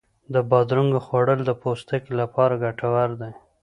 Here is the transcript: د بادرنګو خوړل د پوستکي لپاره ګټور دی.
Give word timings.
د 0.33 0.35
بادرنګو 0.49 0.99
خوړل 1.05 1.39
د 1.45 1.51
پوستکي 1.61 2.11
لپاره 2.21 2.53
ګټور 2.63 3.09
دی. 3.21 3.33